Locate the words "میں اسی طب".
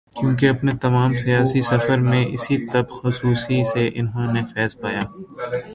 1.97-2.89